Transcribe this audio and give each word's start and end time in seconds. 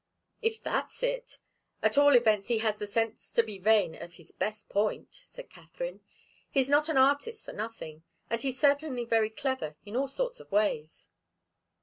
"If 0.41 0.63
that's 0.63 1.03
it, 1.03 1.37
at 1.83 1.95
all 1.95 2.15
events 2.15 2.47
he 2.47 2.57
has 2.57 2.79
the 2.79 2.87
sense 2.87 3.31
to 3.33 3.43
be 3.43 3.59
vain 3.59 3.93
of 3.93 4.13
his 4.15 4.31
best 4.31 4.67
point," 4.67 5.13
said 5.23 5.51
Katharine. 5.51 5.99
"He's 6.49 6.69
not 6.69 6.89
an 6.89 6.97
artist 6.97 7.45
for 7.45 7.53
nothing. 7.53 8.01
And 8.27 8.41
he's 8.41 8.57
certainly 8.59 9.05
very 9.05 9.29
clever 9.29 9.75
in 9.85 9.95
all 9.95 10.07
sorts 10.07 10.39
of 10.39 10.51
ways." 10.51 11.07